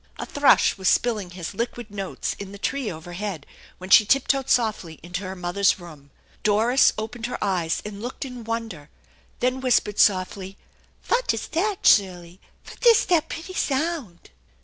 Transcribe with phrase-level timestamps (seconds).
[0.17, 3.45] A thrush was spilling his liquid notes in the tree overhead
[3.77, 6.09] when she tiptoed softly into her mother's room.
[6.41, 8.89] Doris opened her eyes and looked in wonder,
[9.41, 10.57] then whispered softly:
[11.03, 12.41] "Vat is dat, Sirley?
[12.65, 14.31] Vat is dat pitty sound?"